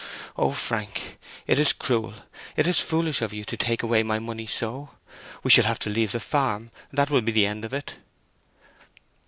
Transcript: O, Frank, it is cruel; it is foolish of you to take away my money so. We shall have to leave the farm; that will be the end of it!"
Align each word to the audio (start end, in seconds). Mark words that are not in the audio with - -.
O, 0.35 0.51
Frank, 0.51 1.19
it 1.45 1.59
is 1.59 1.73
cruel; 1.73 2.15
it 2.55 2.65
is 2.65 2.79
foolish 2.79 3.21
of 3.21 3.35
you 3.35 3.43
to 3.43 3.55
take 3.55 3.83
away 3.83 4.01
my 4.01 4.17
money 4.17 4.47
so. 4.47 4.89
We 5.43 5.51
shall 5.51 5.65
have 5.65 5.77
to 5.77 5.91
leave 5.91 6.13
the 6.13 6.19
farm; 6.19 6.71
that 6.91 7.11
will 7.11 7.21
be 7.21 7.31
the 7.31 7.45
end 7.45 7.63
of 7.63 7.71
it!" 7.71 7.97